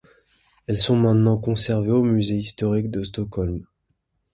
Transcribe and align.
Elles 0.65 0.79
sont 0.79 0.97
maintenant 0.97 1.37
conservées 1.37 1.91
au 1.91 2.01
Musée 2.01 2.33
historique 2.37 2.89
de 2.89 3.03
Stockholm. 3.03 3.67